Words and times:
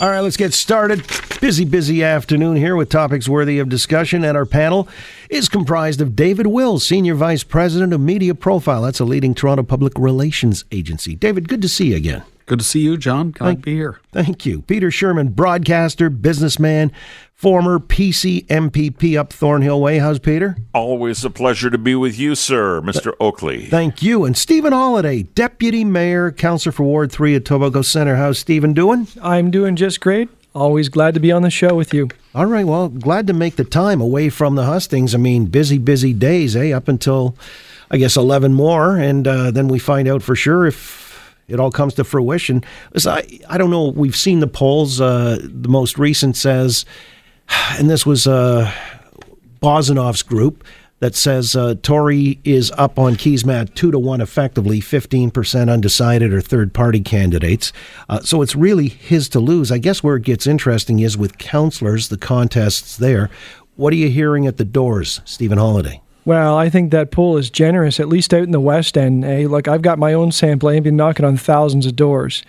All 0.00 0.08
right, 0.08 0.20
let's 0.20 0.38
get 0.38 0.54
started. 0.54 1.04
Busy, 1.42 1.66
busy 1.66 2.02
afternoon 2.02 2.56
here 2.56 2.74
with 2.74 2.88
topics 2.88 3.28
worthy 3.28 3.58
of 3.58 3.68
discussion. 3.68 4.24
And 4.24 4.34
our 4.34 4.46
panel 4.46 4.88
is 5.28 5.46
comprised 5.46 6.00
of 6.00 6.16
David 6.16 6.46
Wills, 6.46 6.86
Senior 6.86 7.14
Vice 7.14 7.44
President 7.44 7.92
of 7.92 8.00
Media 8.00 8.34
Profile. 8.34 8.80
That's 8.80 9.00
a 9.00 9.04
leading 9.04 9.34
Toronto 9.34 9.62
public 9.62 9.92
relations 9.98 10.64
agency. 10.72 11.16
David, 11.16 11.50
good 11.50 11.60
to 11.60 11.68
see 11.68 11.88
you 11.88 11.96
again. 11.96 12.22
Good 12.50 12.58
to 12.58 12.64
see 12.64 12.80
you, 12.80 12.96
John. 12.96 13.30
Glad 13.30 13.58
to 13.58 13.62
be 13.62 13.74
here. 13.76 14.00
Thank 14.10 14.44
you. 14.44 14.62
Peter 14.62 14.88
Shurman, 14.88 15.36
broadcaster, 15.36 16.10
businessman, 16.10 16.90
former 17.32 17.78
PC 17.78 18.44
MPP 18.48 19.16
up 19.16 19.32
Thornhill 19.32 19.80
Way. 19.80 20.00
How's 20.00 20.18
Peter? 20.18 20.56
Always 20.74 21.24
a 21.24 21.30
pleasure 21.30 21.70
to 21.70 21.78
be 21.78 21.94
with 21.94 22.18
you, 22.18 22.34
sir, 22.34 22.80
Mr. 22.80 23.12
Oakley. 23.20 23.66
Thank 23.66 24.02
you. 24.02 24.24
And 24.24 24.36
Stephen 24.36 24.72
Holyday, 24.72 25.32
Deputy 25.36 25.84
Mayor, 25.84 26.32
Councillor 26.32 26.72
for 26.72 26.82
Ward 26.82 27.12
3 27.12 27.36
at 27.36 27.44
Etobicoke 27.44 27.84
Centre. 27.84 28.16
How's 28.16 28.40
Stephen 28.40 28.74
doing? 28.74 29.06
I'm 29.22 29.52
doing 29.52 29.76
just 29.76 30.00
great. 30.00 30.28
Always 30.52 30.88
glad 30.88 31.14
to 31.14 31.20
be 31.20 31.30
on 31.30 31.42
the 31.42 31.50
show 31.50 31.76
with 31.76 31.94
you. 31.94 32.08
All 32.34 32.46
right. 32.46 32.66
Well, 32.66 32.88
glad 32.88 33.28
to 33.28 33.32
make 33.32 33.54
the 33.54 33.64
time 33.64 34.00
away 34.00 34.28
from 34.28 34.56
the 34.56 34.64
hustings. 34.64 35.14
I 35.14 35.18
mean, 35.18 35.46
busy, 35.46 35.78
busy 35.78 36.12
days, 36.12 36.56
eh? 36.56 36.72
Up 36.72 36.88
until, 36.88 37.36
I 37.92 37.96
guess, 37.98 38.16
11 38.16 38.54
more. 38.54 38.96
And 38.96 39.28
uh, 39.28 39.52
then 39.52 39.68
we 39.68 39.78
find 39.78 40.08
out 40.08 40.24
for 40.24 40.34
sure 40.34 40.66
if 40.66 40.99
it 41.50 41.60
all 41.60 41.70
comes 41.70 41.94
to 41.94 42.04
fruition. 42.04 42.64
Listen, 42.94 43.12
I, 43.12 43.40
I 43.48 43.58
don't 43.58 43.70
know. 43.70 43.88
We've 43.88 44.16
seen 44.16 44.40
the 44.40 44.46
polls. 44.46 45.00
Uh, 45.00 45.38
the 45.42 45.68
most 45.68 45.98
recent 45.98 46.36
says, 46.36 46.84
and 47.78 47.90
this 47.90 48.06
was 48.06 48.26
uh, 48.26 48.72
Bozinoff's 49.60 50.22
group 50.22 50.64
that 51.00 51.14
says 51.14 51.56
uh, 51.56 51.74
Tory 51.82 52.38
is 52.44 52.70
up 52.76 52.98
on 52.98 53.16
Keesmaat 53.16 53.74
two 53.74 53.90
to 53.90 53.98
one 53.98 54.20
effectively, 54.20 54.80
15% 54.80 55.70
undecided 55.70 56.32
or 56.32 56.40
third 56.40 56.72
party 56.72 57.00
candidates. 57.00 57.72
Uh, 58.08 58.20
so 58.20 58.42
it's 58.42 58.54
really 58.54 58.88
his 58.88 59.28
to 59.30 59.40
lose. 59.40 59.72
I 59.72 59.78
guess 59.78 60.02
where 60.02 60.16
it 60.16 60.24
gets 60.24 60.46
interesting 60.46 61.00
is 61.00 61.16
with 61.16 61.38
councillors, 61.38 62.08
the 62.08 62.18
contests 62.18 62.96
there. 62.96 63.30
What 63.76 63.92
are 63.94 63.96
you 63.96 64.10
hearing 64.10 64.46
at 64.46 64.58
the 64.58 64.64
doors, 64.64 65.22
Stephen 65.24 65.58
Holyday? 65.58 66.00
Well, 66.30 66.56
I 66.56 66.70
think 66.70 66.92
that 66.92 67.10
pool 67.10 67.38
is 67.38 67.50
generous, 67.50 67.98
at 67.98 68.08
least 68.08 68.32
out 68.32 68.44
in 68.44 68.52
the 68.52 68.60
West 68.60 68.96
End. 68.96 69.24
Eh? 69.24 69.48
Like 69.48 69.66
I've 69.66 69.82
got 69.82 69.98
my 69.98 70.12
own 70.12 70.30
sample. 70.30 70.68
I've 70.68 70.84
been 70.84 70.94
knocking 70.94 71.24
on 71.24 71.36
thousands 71.36 71.86
of 71.86 71.96
doors. 71.96 72.44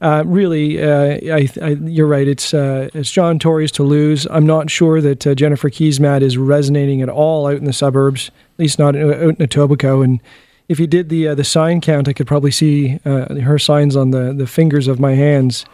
Uh, 0.00 0.24
really, 0.26 0.82
uh, 0.82 1.36
I, 1.36 1.48
I, 1.62 1.68
you're 1.68 2.08
right. 2.08 2.26
It's 2.26 2.52
uh, 2.52 2.88
it's 2.92 3.12
John 3.12 3.38
Tory's 3.38 3.70
to 3.70 3.84
lose. 3.84 4.26
I'm 4.32 4.46
not 4.46 4.68
sure 4.68 5.00
that 5.00 5.24
uh, 5.28 5.36
Jennifer 5.36 5.70
Keesmaat 5.70 6.22
is 6.22 6.38
resonating 6.38 7.02
at 7.02 7.08
all 7.08 7.46
out 7.46 7.58
in 7.58 7.66
the 7.66 7.72
suburbs, 7.72 8.32
at 8.54 8.58
least 8.58 8.80
not 8.80 8.96
out 8.96 9.20
in 9.20 9.36
Etobicoke. 9.36 10.02
And 10.02 10.20
if 10.66 10.80
you 10.80 10.88
did 10.88 11.08
the 11.08 11.28
uh, 11.28 11.36
the 11.36 11.44
sign 11.44 11.80
count, 11.80 12.08
I 12.08 12.12
could 12.12 12.26
probably 12.26 12.50
see 12.50 12.98
uh, 13.04 13.32
her 13.42 13.60
signs 13.60 13.94
on 13.94 14.10
the, 14.10 14.32
the 14.32 14.48
fingers 14.48 14.88
of 14.88 14.98
my 14.98 15.14
hands. 15.14 15.64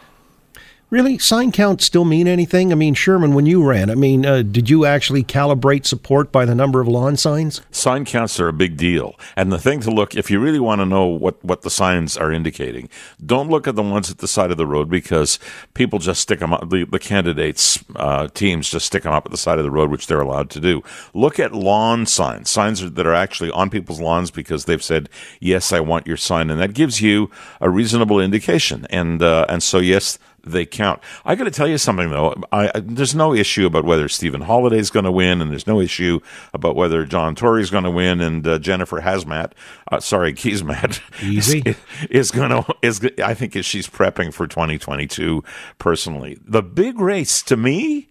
Really, 0.89 1.19
sign 1.19 1.51
counts 1.51 1.85
still 1.85 2.05
mean 2.05 2.29
anything? 2.29 2.71
I 2.71 2.77
mean, 2.77 2.95
Shurman, 2.95 3.35
when 3.35 3.45
you 3.45 3.65
ran, 3.65 3.91
I 3.91 3.97
mean, 3.97 4.25
uh, 4.25 4.43
did 4.43 4.71
you 4.71 4.85
actually 4.85 5.25
calibrate 5.25 5.85
support 5.85 6.31
by 6.31 6.45
the 6.45 6.55
number 6.55 6.81
of 6.81 6.87
lawn 6.87 7.17
signs? 7.17 7.61
Sign 7.73 8.05
counts 8.05 8.39
are 8.39 8.47
a 8.47 8.53
big 8.53 8.77
deal, 8.77 9.19
and 9.35 9.51
the 9.51 9.59
thing 9.59 9.81
to 9.81 9.91
look 9.91 10.15
if 10.15 10.31
you 10.31 10.39
really 10.39 10.61
want 10.61 10.81
to 10.81 10.87
know 10.87 11.07
what 11.07 11.45
what 11.45 11.63
the 11.63 11.71
signs 11.71 12.17
are 12.17 12.31
indicating, 12.31 12.89
don't 13.25 13.51
look 13.51 13.67
at 13.67 13.75
the 13.75 13.83
ones 13.83 14.13
at 14.13 14.19
the 14.19 14.29
side 14.29 14.53
of 14.53 14.59
the 14.59 14.67
road 14.67 14.89
because 14.89 15.41
people 15.75 15.99
just 15.99 16.21
stick 16.21 16.39
them 16.39 16.53
up. 16.53 16.71
The, 16.71 16.85
the 16.85 17.01
candidates 17.01 17.83
uh, 17.97 18.29
teams 18.29 18.71
just 18.71 18.87
stick 18.87 19.03
them 19.03 19.13
up 19.13 19.27
at 19.27 19.33
the 19.33 19.39
side 19.39 19.59
of 19.59 19.65
the 19.65 19.73
road, 19.73 19.91
which 19.91 20.07
they're 20.07 20.21
allowed 20.21 20.51
to 20.51 20.61
do. 20.61 20.85
Look 21.15 21.41
at 21.41 21.53
lawn 21.53 22.07
signs, 22.07 22.49
signs 22.49 22.89
that 22.89 23.07
are 23.07 23.15
actually 23.15 23.51
on 23.51 23.71
people's 23.71 24.01
lawns 24.01 24.31
because 24.31 24.67
they've 24.67 24.81
said, 24.81 25.09
"Yes, 25.41 25.73
I 25.73 25.81
want 25.81 26.07
your 26.07 26.17
sign," 26.17 26.49
and 26.49 26.61
that 26.61 26.75
gives 26.75 27.01
you 27.01 27.29
a 27.61 27.69
reasonable 27.69 28.21
indication. 28.21 28.87
And 28.89 29.21
uh, 29.21 29.47
and 29.49 29.65
so 29.65 29.79
yes 29.79 30.21
they 30.47 30.65
count. 30.65 31.01
I 31.25 31.35
got 31.35 31.45
to 31.45 31.51
tell 31.51 31.69
you 31.69 31.79
something 31.79 32.11
though. 32.11 32.35
I, 32.53 32.71
I, 32.75 32.81
there's 32.81 33.15
no 33.15 33.35
issue 33.35 33.67
about 33.67 33.85
whether 33.85 34.09
Stephen 34.09 34.43
Holyday 34.43 34.79
is 34.79 34.91
going 34.91 35.05
to 35.05 35.13
win, 35.13 35.43
and 35.43 35.51
there's 35.51 35.67
no 35.67 35.81
issue 35.81 36.21
about 36.55 36.77
whether 36.77 37.05
John 37.05 37.35
Tory 37.35 37.63
is 37.63 37.71
going 37.71 37.85
to 37.85 37.91
win, 37.91 38.21
and 38.21 38.47
uh, 38.47 38.59
Jennifer 38.59 39.01
Hazmat, 39.01 39.53
uh, 39.91 40.01
sorry, 40.01 40.33
Keesmaat, 40.33 41.01
Easy. 41.23 41.63
is, 41.67 41.77
is 42.11 42.31
going 42.31 42.51
to 42.51 42.65
is. 42.83 43.01
I 43.23 43.35
think 43.35 43.53
she's 43.65 43.89
prepping 43.89 44.33
for 44.33 44.47
2022. 44.47 45.43
Personally, 45.79 46.39
the 46.45 46.63
big 46.63 47.01
race 47.01 47.43
to 47.43 47.57
me 47.57 48.09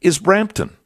is 0.00 0.18
Brampton 0.18 0.76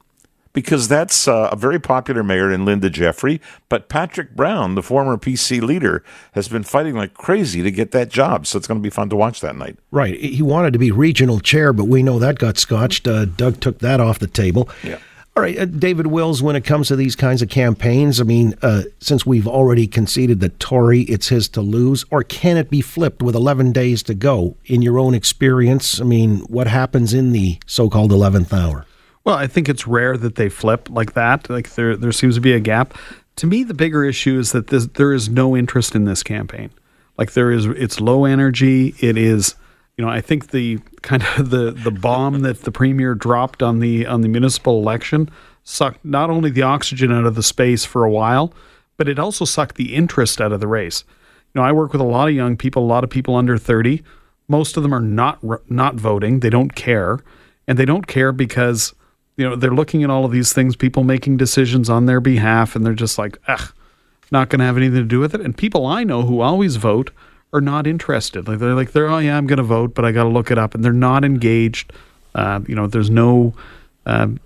because 0.57 0.89
that's 0.89 1.29
uh, 1.29 1.51
a 1.53 1.57
very 1.57 1.79
popular 1.79 2.23
mayor 2.23 2.51
in 2.51 2.65
Linda 2.65 2.89
Jeffrey. 2.89 3.43
But 3.69 3.91
Patrick 3.91 4.35
Brown, 4.35 4.75
the 4.75 4.83
former 4.83 5.19
PC 5.19 5.61
leader, 5.61 6.03
has 6.33 6.49
been 6.49 6.63
fighting 6.63 6.95
like 6.95 7.13
crazy 7.13 7.63
to 7.63 7.71
get 7.71 7.91
that 7.91 8.09
job. 8.09 8.47
So 8.47 8.57
it's 8.57 8.67
going 8.67 8.81
to 8.81 8.83
be 8.83 8.89
fun 8.89 9.11
to 9.11 9.17
watch 9.17 9.43
that 9.43 9.55
night. 9.55 9.77
Right. 9.91 10.19
He 10.19 10.41
wanted 10.41 10.73
to 10.73 10.79
be 10.79 10.91
regional 10.91 11.41
chair, 11.41 11.75
but 11.75 11.89
we 11.89 12.03
know 12.03 12.19
that 12.19 12.39
got 12.39 12.57
scotched. 12.57 13.07
Uh, 13.07 13.27
Doug 13.27 13.61
took 13.61 13.81
that 13.81 14.01
off 14.01 14.19
the 14.19 14.27
table. 14.27 14.71
Yeah. 14.83 14.99
All 15.37 15.43
right, 15.43 15.59
uh, 15.59 15.67
David 15.67 16.07
Wills, 16.07 16.43
when 16.43 16.57
it 16.57 16.65
comes 16.65 16.89
to 16.89 16.97
these 16.97 17.15
kinds 17.15 17.43
of 17.43 17.51
campaigns, 17.51 18.23
I 18.23 18.25
mean, 18.25 18.55
uh, 18.63 18.85
since 19.01 19.27
we've 19.27 19.47
already 19.47 19.87
conceded 19.87 20.41
that 20.41 20.59
Tory, 20.59 21.03
it's 21.03 21.29
his 21.29 21.47
to 21.51 21.61
lose, 21.61 22.07
or 22.11 22.23
can 22.23 22.57
it 22.57 22.71
be 22.71 22.81
flipped 22.81 23.23
with 23.23 23.35
11 23.35 23.73
days 23.73 24.03
to 24.05 24.15
go? 24.15 24.57
In 24.65 24.81
your 24.81 24.99
own 24.99 25.13
experience, 25.13 26.01
I 26.01 26.05
mean, 26.05 26.39
what 26.49 26.69
happens 26.69 27.13
in 27.13 27.33
the 27.33 27.59
so 27.67 27.91
called 27.91 28.13
11th 28.13 28.51
hour? 28.51 28.86
Well, 29.27 29.35
I 29.35 29.49
think 29.49 29.69
it's 29.69 29.89
rare 29.89 30.17
that 30.17 30.37
they 30.37 30.49
flip 30.49 30.89
like 30.89 31.15
that. 31.15 31.51
Like 31.51 31.75
there, 31.75 31.97
there 31.97 32.13
seems 32.13 32.37
to 32.37 32.41
be 32.41 32.53
a 32.53 32.61
gap. 32.61 32.97
To 33.37 33.49
me, 33.49 33.65
the 33.65 33.75
bigger 33.75 34.05
issue 34.05 34.39
is 34.39 34.53
that 34.53 34.69
this, 34.69 34.87
there 34.87 35.13
is 35.13 35.29
no 35.29 35.57
interest 35.57 35.97
in 35.97 36.05
this 36.05 36.23
campaign. 36.23 36.71
Like 37.19 37.33
there 37.33 37.51
is, 37.51 37.67
it's 37.67 38.01
low 38.01 38.25
energy. 38.25 38.95
It 39.01 39.19
is, 39.19 39.57
you 39.97 40.05
know, 40.05 40.11
I 40.11 40.21
think 40.21 40.53
the 40.53 40.79
kind 41.03 41.25
of 41.37 41.51
the 41.51 41.73
the 41.73 41.91
bomb 41.91 42.43
that 42.43 42.63
the 42.63 42.71
premier 42.71 43.15
dropped 43.15 43.65
on 43.65 43.81
the 43.81 44.07
on 44.07 44.21
the 44.21 44.29
municipal 44.29 44.79
election 44.79 45.29
sucked 45.65 46.05
not 46.05 46.31
only 46.31 46.51
the 46.51 46.63
oxygen 46.63 47.11
out 47.11 47.25
of 47.25 47.35
the 47.35 47.43
space 47.43 47.85
for 47.85 48.05
a 48.05 48.11
while, 48.11 48.53
but 48.97 49.09
it 49.09 49.19
also 49.19 49.45
sucked 49.45 49.75
the 49.75 49.95
interest 49.95 50.41
out 50.41 50.53
of 50.53 50.61
the 50.61 50.69
race. 50.69 51.03
You 51.53 51.61
know, 51.61 51.67
I 51.67 51.73
work 51.73 51.93
with 51.93 52.01
a 52.01 52.05
lot 52.05 52.29
of 52.29 52.35
young 52.35 52.57
people, 52.57 52.85
a 52.85 52.87
lot 52.87 53.03
of 53.03 53.11
people 53.11 53.35
under 53.35 53.59
thirty. 53.59 54.05
Most 54.47 54.77
of 54.77 54.85
them 54.85 54.95
are 54.95 55.01
not 55.01 55.43
not 55.69 55.97
voting. 55.97 56.41
They 56.41 56.51
don't 56.51 56.77
care, 56.77 57.19
and 57.67 57.77
they 57.77 57.87
don't 57.87 58.07
care 58.07 58.31
because 58.31 58.95
you 59.37 59.49
know, 59.49 59.55
they're 59.57 59.75
looking 59.75 60.03
at 60.03 60.11
all 60.11 60.25
of 60.25 60.33
these 60.33 60.53
things, 60.53 60.77
people 60.77 61.05
making 61.05 61.37
decisions 61.37 61.91
on 61.91 62.07
their 62.07 62.21
behalf, 62.21 62.75
and 62.75 62.85
they're 62.85 62.95
just 62.95 63.19
like, 63.19 63.39
ugh, 63.49 63.73
not 64.31 64.49
going 64.49 64.61
to 64.61 64.65
have 64.65 64.77
anything 64.77 64.97
to 64.97 65.05
do 65.05 65.21
with 65.21 65.35
it. 65.35 65.41
And 65.41 65.57
people 65.57 65.87
I 65.87 66.05
know 66.05 66.23
who 66.23 66.41
always 66.41 66.77
vote 66.77 67.11
are 67.53 67.61
not 67.61 67.87
interested. 67.87 68.49
Like 68.49 68.59
they're 68.59 68.75
like, 68.75 68.93
they're 68.93 69.09
oh 69.09 69.19
yeah, 69.19 69.37
I'm 69.37 69.47
going 69.47 69.59
to 69.59 69.63
vote, 69.63 69.95
but 69.95 70.05
I 70.05 70.13
got 70.13 70.25
to 70.25 70.29
look 70.29 70.51
it 70.51 70.59
up, 70.59 70.75
and 70.75 70.85
they're 70.85 70.93
not 70.93 71.25
engaged. 71.25 71.93
Uh, 72.35 72.61
you 72.67 72.75
know, 72.75 72.87
there's 72.87 73.11
no, 73.11 73.55
um, 74.05 74.41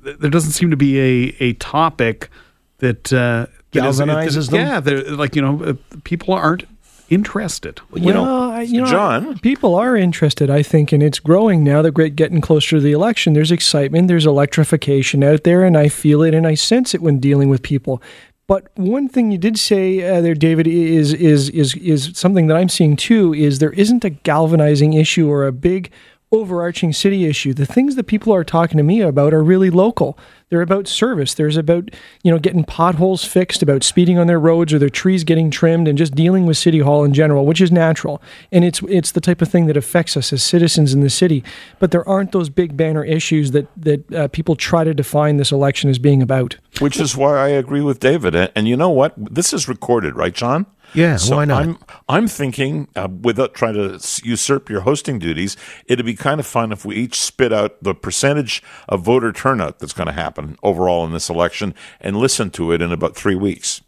there 0.00 0.30
doesn't 0.30 0.52
seem 0.52 0.70
to 0.70 0.76
be 0.76 0.98
a 0.98 1.36
a 1.40 1.52
topic 1.54 2.30
that 2.78 3.12
uh, 3.12 3.46
galvanizes 3.72 4.50
them. 4.50 4.86
Yeah, 4.86 5.14
like 5.14 5.36
you 5.36 5.42
know, 5.42 5.62
uh, 5.62 5.74
people 6.04 6.34
aren't 6.34 6.64
interested. 7.10 7.80
Well, 7.90 8.02
you, 8.02 8.12
know, 8.12 8.60
you 8.60 8.80
know, 8.80 8.86
John, 8.86 9.38
people 9.40 9.74
are 9.74 9.96
interested. 9.96 10.48
I 10.48 10.62
think, 10.62 10.92
and 10.92 11.02
it's 11.02 11.18
growing 11.18 11.62
now. 11.62 11.82
That 11.82 11.96
we're 11.96 12.08
getting 12.08 12.40
closer 12.40 12.76
to 12.76 12.80
the 12.80 12.92
election. 12.92 13.34
There's 13.34 13.52
excitement. 13.52 14.08
There's 14.08 14.26
electrification 14.26 15.22
out 15.22 15.44
there, 15.44 15.64
and 15.64 15.76
I 15.76 15.88
feel 15.88 16.22
it 16.22 16.34
and 16.34 16.46
I 16.46 16.54
sense 16.54 16.94
it 16.94 17.02
when 17.02 17.18
dealing 17.18 17.48
with 17.48 17.62
people. 17.62 18.00
But 18.46 18.70
one 18.76 19.08
thing 19.08 19.30
you 19.30 19.38
did 19.38 19.58
say 19.58 20.02
uh, 20.02 20.20
there, 20.20 20.34
David, 20.34 20.66
is 20.66 21.12
is 21.12 21.50
is 21.50 21.74
is 21.76 22.12
something 22.14 22.46
that 22.46 22.56
I'm 22.56 22.68
seeing 22.68 22.96
too. 22.96 23.34
Is 23.34 23.58
there 23.58 23.72
isn't 23.72 24.04
a 24.04 24.10
galvanizing 24.10 24.94
issue 24.94 25.28
or 25.28 25.46
a 25.46 25.52
big 25.52 25.90
overarching 26.32 26.92
city 26.92 27.26
issue. 27.26 27.52
The 27.52 27.66
things 27.66 27.96
that 27.96 28.04
people 28.04 28.32
are 28.32 28.44
talking 28.44 28.76
to 28.76 28.82
me 28.82 29.00
about 29.00 29.34
are 29.34 29.42
really 29.42 29.70
local. 29.70 30.18
They're 30.50 30.62
about 30.62 30.88
service. 30.88 31.34
There's 31.34 31.56
about, 31.56 31.90
you 32.24 32.30
know, 32.32 32.38
getting 32.38 32.64
potholes 32.64 33.24
fixed, 33.24 33.62
about 33.62 33.84
speeding 33.84 34.18
on 34.18 34.26
their 34.26 34.40
roads 34.40 34.72
or 34.72 34.80
their 34.80 34.90
trees 34.90 35.22
getting 35.22 35.48
trimmed 35.48 35.86
and 35.86 35.96
just 35.96 36.14
dealing 36.14 36.44
with 36.44 36.56
city 36.56 36.80
hall 36.80 37.04
in 37.04 37.14
general, 37.14 37.46
which 37.46 37.60
is 37.60 37.70
natural. 37.70 38.20
And 38.50 38.64
it's 38.64 38.82
it's 38.88 39.12
the 39.12 39.20
type 39.20 39.40
of 39.40 39.48
thing 39.48 39.66
that 39.66 39.76
affects 39.76 40.16
us 40.16 40.32
as 40.32 40.42
citizens 40.42 40.92
in 40.92 41.00
the 41.00 41.10
city. 41.10 41.44
But 41.78 41.92
there 41.92 42.06
aren't 42.08 42.32
those 42.32 42.48
big 42.48 42.76
banner 42.76 43.04
issues 43.04 43.52
that 43.52 43.68
that 43.76 44.12
uh, 44.12 44.28
people 44.28 44.56
try 44.56 44.82
to 44.82 44.92
define 44.92 45.36
this 45.36 45.52
election 45.52 45.88
as 45.88 46.00
being 46.00 46.20
about. 46.20 46.56
Which 46.80 46.98
is 46.98 47.16
why 47.16 47.38
I 47.38 47.48
agree 47.48 47.82
with 47.82 48.00
David. 48.00 48.34
And 48.34 48.66
you 48.66 48.76
know 48.76 48.90
what? 48.90 49.14
This 49.16 49.52
is 49.52 49.68
recorded, 49.68 50.16
right, 50.16 50.34
John? 50.34 50.66
Yeah, 50.94 51.16
so 51.16 51.36
why 51.36 51.44
not? 51.44 51.62
I'm 51.62 51.78
I'm 52.08 52.28
thinking 52.28 52.88
uh, 52.96 53.08
without 53.22 53.54
trying 53.54 53.74
to 53.74 54.00
usurp 54.24 54.68
your 54.68 54.80
hosting 54.80 55.18
duties, 55.18 55.56
it'd 55.86 56.06
be 56.06 56.14
kind 56.14 56.40
of 56.40 56.46
fun 56.46 56.72
if 56.72 56.84
we 56.84 56.96
each 56.96 57.20
spit 57.20 57.52
out 57.52 57.82
the 57.82 57.94
percentage 57.94 58.62
of 58.88 59.02
voter 59.02 59.32
turnout 59.32 59.78
that's 59.78 59.92
going 59.92 60.06
to 60.06 60.12
happen 60.12 60.56
overall 60.62 61.04
in 61.04 61.12
this 61.12 61.30
election 61.30 61.74
and 62.00 62.16
listen 62.16 62.50
to 62.50 62.72
it 62.72 62.82
in 62.82 62.92
about 62.92 63.16
three 63.16 63.36
weeks. 63.36 63.82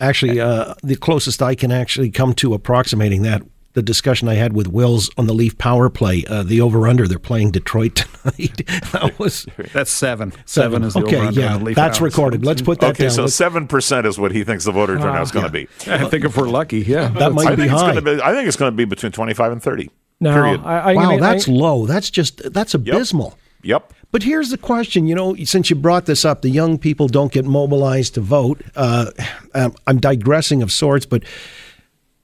Actually, 0.00 0.40
uh, 0.40 0.74
the 0.82 0.96
closest 0.96 1.42
I 1.42 1.54
can 1.54 1.72
actually 1.72 2.10
come 2.10 2.32
to 2.34 2.54
approximating 2.54 3.22
that 3.22 3.42
the 3.78 3.82
discussion 3.82 4.26
I 4.26 4.34
had 4.34 4.54
with 4.54 4.66
Wills 4.66 5.08
on 5.16 5.28
the 5.28 5.32
Leaf 5.32 5.56
power 5.56 5.88
play, 5.88 6.24
uh, 6.28 6.42
the 6.42 6.60
over 6.60 6.88
under. 6.88 7.06
They're 7.06 7.20
playing 7.20 7.52
Detroit 7.52 7.94
tonight. 7.94 8.66
that 8.92 9.14
was 9.20 9.46
that's 9.72 9.92
seven. 9.92 10.32
Seven, 10.32 10.44
seven 10.46 10.82
is 10.82 10.94
the 10.94 11.04
okay. 11.04 11.16
over 11.16 11.40
Yeah, 11.40 11.74
that's 11.74 12.00
recorded. 12.00 12.44
Let's 12.44 12.60
put 12.60 12.80
that 12.80 12.90
okay, 12.90 13.04
down. 13.04 13.12
so 13.12 13.26
seven 13.28 13.68
percent 13.68 14.04
is 14.04 14.18
what 14.18 14.32
he 14.32 14.42
thinks 14.42 14.64
the 14.64 14.72
voter 14.72 14.98
turnout 14.98 15.22
is 15.22 15.30
going 15.30 15.46
to 15.46 15.52
be. 15.52 15.68
I 15.86 16.08
think 16.08 16.24
if 16.24 16.36
we're 16.36 16.48
lucky, 16.48 16.80
yeah, 16.80 17.06
that 17.10 17.32
might 17.32 17.46
I 17.46 17.50
be 17.54 17.68
think 17.68 17.70
high. 17.70 18.00
Be, 18.00 18.20
I 18.20 18.32
think 18.32 18.48
it's 18.48 18.56
going 18.56 18.72
to 18.72 18.76
be 18.76 18.84
between 18.84 19.12
twenty 19.12 19.32
five 19.32 19.52
and 19.52 19.62
thirty. 19.62 19.90
No, 20.18 20.34
Period. 20.34 20.62
I, 20.64 20.78
I, 20.78 20.94
wow, 20.94 21.10
I- 21.12 21.20
that's 21.20 21.46
low. 21.46 21.86
That's 21.86 22.10
just 22.10 22.52
that's 22.52 22.74
abysmal. 22.74 23.38
Yep. 23.62 23.92
But 24.10 24.22
here's 24.24 24.50
the 24.50 24.58
question. 24.58 25.06
You 25.06 25.14
know, 25.14 25.36
since 25.44 25.70
you 25.70 25.76
brought 25.76 26.06
this 26.06 26.24
up, 26.24 26.42
the 26.42 26.48
young 26.50 26.78
people 26.78 27.06
don't 27.06 27.30
get 27.30 27.44
mobilized 27.44 28.14
to 28.14 28.20
vote. 28.20 28.60
Uh, 28.74 29.10
I'm 29.86 30.00
digressing 30.00 30.62
of 30.62 30.72
sorts, 30.72 31.06
but 31.06 31.22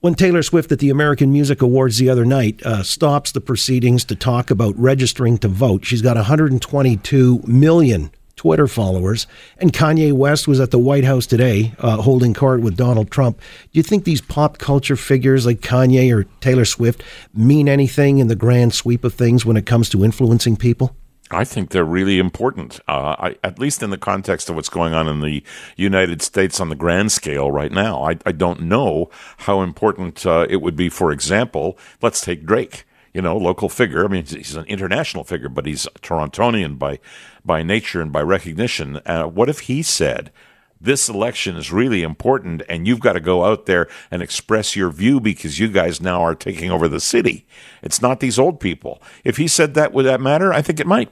when 0.04 0.14
Taylor 0.14 0.42
Swift 0.42 0.70
at 0.70 0.80
the 0.80 0.90
American 0.90 1.32
Music 1.32 1.62
Awards 1.62 1.96
the 1.96 2.10
other 2.10 2.26
night 2.26 2.62
uh, 2.62 2.82
stops 2.82 3.32
the 3.32 3.40
proceedings 3.40 4.04
to 4.04 4.14
talk 4.14 4.50
about 4.50 4.78
registering 4.78 5.38
to 5.38 5.48
vote, 5.48 5.86
she's 5.86 6.02
got 6.02 6.16
122 6.16 7.40
million 7.46 8.10
Twitter 8.36 8.66
followers, 8.66 9.26
and 9.56 9.72
Kanye 9.72 10.12
West 10.12 10.46
was 10.46 10.60
at 10.60 10.72
the 10.72 10.78
White 10.78 11.04
House 11.04 11.24
today 11.24 11.72
uh, 11.78 12.02
holding 12.02 12.34
court 12.34 12.60
with 12.60 12.76
Donald 12.76 13.10
Trump. 13.10 13.38
Do 13.38 13.78
you 13.78 13.82
think 13.82 14.04
these 14.04 14.20
pop 14.20 14.58
culture 14.58 14.96
figures 14.96 15.46
like 15.46 15.62
Kanye 15.62 16.14
or 16.14 16.24
Taylor 16.40 16.66
Swift 16.66 17.02
mean 17.32 17.66
anything 17.66 18.18
in 18.18 18.26
the 18.26 18.36
grand 18.36 18.74
sweep 18.74 19.04
of 19.04 19.14
things 19.14 19.46
when 19.46 19.56
it 19.56 19.64
comes 19.64 19.88
to 19.88 20.04
influencing 20.04 20.58
people? 20.58 20.94
I 21.34 21.44
think 21.44 21.70
they're 21.70 21.84
really 21.84 22.18
important, 22.18 22.80
uh, 22.88 23.16
I, 23.18 23.36
at 23.42 23.58
least 23.58 23.82
in 23.82 23.90
the 23.90 23.98
context 23.98 24.48
of 24.48 24.56
what's 24.56 24.68
going 24.68 24.94
on 24.94 25.08
in 25.08 25.20
the 25.20 25.42
United 25.76 26.22
States 26.22 26.60
on 26.60 26.68
the 26.68 26.74
grand 26.74 27.12
scale 27.12 27.50
right 27.50 27.72
now. 27.72 28.04
I, 28.04 28.18
I 28.24 28.32
don't 28.32 28.62
know 28.62 29.10
how 29.38 29.62
important 29.62 30.24
uh, 30.24 30.46
it 30.48 30.62
would 30.62 30.76
be, 30.76 30.88
for 30.88 31.12
example, 31.12 31.78
let's 32.00 32.20
take 32.20 32.46
Drake. 32.46 32.84
You 33.12 33.22
know, 33.22 33.36
local 33.36 33.68
figure. 33.68 34.04
I 34.04 34.08
mean, 34.08 34.24
he's 34.24 34.56
an 34.56 34.64
international 34.64 35.22
figure, 35.22 35.48
but 35.48 35.66
he's 35.66 35.86
Torontonian 36.02 36.80
by 36.80 36.98
by 37.44 37.62
nature 37.62 38.00
and 38.00 38.10
by 38.10 38.22
recognition. 38.22 39.00
Uh, 39.06 39.26
what 39.26 39.48
if 39.48 39.60
he 39.60 39.84
said, 39.84 40.32
this 40.80 41.08
election 41.08 41.56
is 41.56 41.72
really 41.72 42.02
important 42.02 42.62
and 42.68 42.86
you've 42.86 43.00
got 43.00 43.14
to 43.14 43.20
go 43.20 43.44
out 43.44 43.66
there 43.66 43.88
and 44.10 44.22
express 44.22 44.76
your 44.76 44.90
view 44.90 45.20
because 45.20 45.58
you 45.58 45.68
guys 45.68 46.00
now 46.00 46.22
are 46.22 46.34
taking 46.34 46.70
over 46.70 46.88
the 46.88 47.00
city. 47.00 47.46
It's 47.82 48.02
not 48.02 48.20
these 48.20 48.38
old 48.38 48.60
people. 48.60 49.00
If 49.24 49.36
he 49.36 49.48
said 49.48 49.74
that, 49.74 49.92
would 49.92 50.06
that 50.06 50.20
matter? 50.20 50.52
I 50.52 50.60
think 50.60 50.80
it 50.80 50.86
might. 50.86 51.10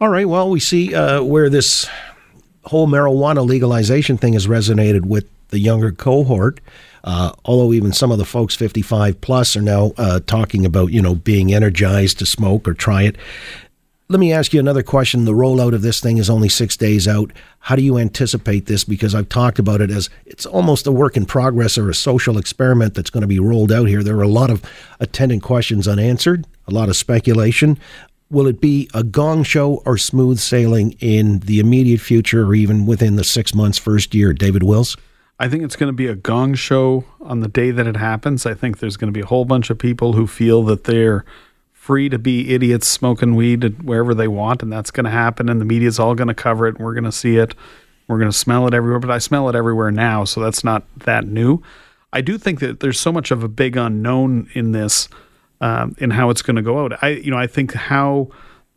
All 0.00 0.08
right. 0.08 0.28
Well, 0.28 0.48
we 0.48 0.60
see 0.60 0.94
uh, 0.94 1.22
where 1.24 1.50
this 1.50 1.88
whole 2.64 2.86
marijuana 2.86 3.44
legalization 3.44 4.16
thing 4.16 4.34
has 4.34 4.46
resonated 4.46 5.06
with 5.06 5.28
the 5.48 5.58
younger 5.58 5.90
cohort. 5.90 6.60
Uh, 7.02 7.32
although 7.44 7.72
even 7.72 7.92
some 7.92 8.12
of 8.12 8.18
the 8.18 8.24
folks 8.24 8.54
55 8.54 9.20
plus 9.20 9.56
are 9.56 9.62
now 9.62 9.92
uh, 9.96 10.20
talking 10.26 10.66
about 10.66 10.92
you 10.92 11.00
know 11.00 11.14
being 11.14 11.52
energized 11.52 12.18
to 12.18 12.26
smoke 12.26 12.68
or 12.68 12.74
try 12.74 13.02
it. 13.02 13.16
Let 14.10 14.20
me 14.20 14.32
ask 14.32 14.54
you 14.54 14.60
another 14.60 14.82
question. 14.82 15.26
The 15.26 15.32
rollout 15.32 15.74
of 15.74 15.82
this 15.82 16.00
thing 16.00 16.16
is 16.16 16.30
only 16.30 16.48
six 16.48 16.76
days 16.78 17.06
out. 17.06 17.30
How 17.60 17.76
do 17.76 17.82
you 17.82 17.98
anticipate 17.98 18.64
this? 18.64 18.82
Because 18.82 19.14
I've 19.14 19.28
talked 19.28 19.58
about 19.58 19.82
it 19.82 19.90
as 19.90 20.08
it's 20.24 20.46
almost 20.46 20.86
a 20.86 20.92
work 20.92 21.16
in 21.16 21.26
progress 21.26 21.76
or 21.76 21.90
a 21.90 21.94
social 21.94 22.38
experiment 22.38 22.94
that's 22.94 23.10
going 23.10 23.20
to 23.20 23.26
be 23.26 23.38
rolled 23.38 23.70
out 23.70 23.86
here. 23.86 24.02
There 24.02 24.16
are 24.16 24.22
a 24.22 24.28
lot 24.28 24.50
of 24.50 24.64
attendant 24.98 25.42
questions 25.42 25.86
unanswered, 25.86 26.46
a 26.66 26.70
lot 26.70 26.88
of 26.88 26.96
speculation. 26.96 27.78
Will 28.30 28.46
it 28.46 28.60
be 28.60 28.90
a 28.92 29.02
gong 29.02 29.42
show 29.42 29.82
or 29.86 29.96
smooth 29.96 30.38
sailing 30.38 30.92
in 31.00 31.38
the 31.40 31.60
immediate 31.60 32.00
future 32.00 32.44
or 32.44 32.54
even 32.54 32.84
within 32.84 33.16
the 33.16 33.24
six 33.24 33.54
months, 33.54 33.78
first 33.78 34.14
year? 34.14 34.32
David 34.32 34.62
Wills? 34.62 34.96
I 35.38 35.48
think 35.48 35.62
it's 35.62 35.76
going 35.76 35.88
to 35.88 35.96
be 35.96 36.08
a 36.08 36.14
gong 36.14 36.54
show 36.54 37.04
on 37.20 37.40
the 37.40 37.48
day 37.48 37.70
that 37.70 37.86
it 37.86 37.96
happens. 37.96 38.44
I 38.44 38.54
think 38.54 38.78
there's 38.78 38.96
going 38.96 39.12
to 39.12 39.16
be 39.16 39.22
a 39.22 39.26
whole 39.26 39.44
bunch 39.44 39.70
of 39.70 39.78
people 39.78 40.12
who 40.12 40.26
feel 40.26 40.62
that 40.64 40.84
they're 40.84 41.24
free 41.72 42.08
to 42.10 42.18
be 42.18 42.52
idiots 42.52 42.86
smoking 42.86 43.34
weed 43.34 43.82
wherever 43.82 44.14
they 44.14 44.28
want, 44.28 44.62
and 44.62 44.70
that's 44.70 44.90
going 44.90 45.04
to 45.04 45.10
happen. 45.10 45.48
And 45.48 45.58
the 45.58 45.64
media's 45.64 45.98
all 45.98 46.14
going 46.14 46.28
to 46.28 46.34
cover 46.34 46.66
it, 46.66 46.76
and 46.76 46.84
we're 46.84 46.92
going 46.92 47.04
to 47.04 47.12
see 47.12 47.36
it. 47.36 47.54
We're 48.08 48.18
going 48.18 48.30
to 48.30 48.36
smell 48.36 48.66
it 48.66 48.74
everywhere, 48.74 48.98
but 48.98 49.10
I 49.10 49.18
smell 49.18 49.48
it 49.48 49.54
everywhere 49.54 49.90
now, 49.90 50.24
so 50.24 50.40
that's 50.40 50.64
not 50.64 50.82
that 50.98 51.26
new. 51.26 51.62
I 52.12 52.20
do 52.20 52.36
think 52.36 52.60
that 52.60 52.80
there's 52.80 52.98
so 52.98 53.12
much 53.12 53.30
of 53.30 53.44
a 53.44 53.48
big 53.48 53.76
unknown 53.76 54.50
in 54.54 54.72
this, 54.72 55.08
um, 55.60 55.94
in 55.98 56.10
how 56.10 56.30
it's 56.30 56.42
going 56.42 56.56
to 56.56 56.62
go 56.62 56.84
out. 56.84 57.02
I, 57.02 57.08
you 57.10 57.30
know, 57.30 57.38
I 57.38 57.46
think 57.46 57.74
how 57.74 58.28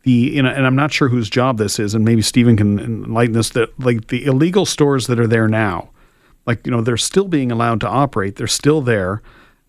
the, 0.02 0.10
you 0.10 0.42
know, 0.42 0.50
and 0.50 0.66
I'm 0.66 0.76
not 0.76 0.92
sure 0.92 1.08
whose 1.08 1.30
job 1.30 1.58
this 1.58 1.78
is, 1.78 1.94
and 1.94 2.04
maybe 2.04 2.22
Stephen 2.22 2.56
can 2.56 2.78
enlighten 2.78 3.36
us 3.36 3.50
That 3.50 3.78
like 3.78 4.08
the 4.08 4.24
illegal 4.24 4.66
stores 4.66 5.06
that 5.06 5.20
are 5.20 5.26
there 5.26 5.48
now, 5.48 5.90
like 6.46 6.66
you 6.66 6.72
know, 6.72 6.80
they're 6.80 6.96
still 6.96 7.28
being 7.28 7.52
allowed 7.52 7.80
to 7.80 7.88
operate. 7.88 8.36
They're 8.36 8.46
still 8.46 8.80
there. 8.80 9.22